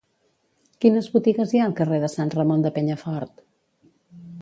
Quines 0.85 1.09
botigues 1.17 1.53
hi 1.55 1.61
ha 1.61 1.67
al 1.67 1.77
carrer 1.81 2.01
de 2.07 2.11
Sant 2.17 2.35
Ramon 2.39 2.67
de 2.67 2.75
Penyafort? 2.79 3.49